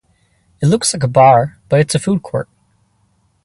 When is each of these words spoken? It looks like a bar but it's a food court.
It 0.63 0.65
looks 0.65 0.95
like 0.95 1.03
a 1.03 1.07
bar 1.07 1.59
but 1.69 1.79
it's 1.79 1.93
a 1.93 1.99
food 1.99 2.23
court. 2.23 2.49